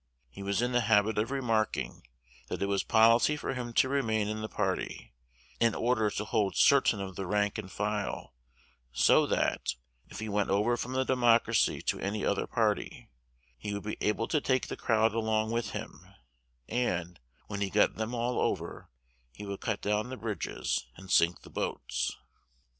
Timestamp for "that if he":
9.27-10.27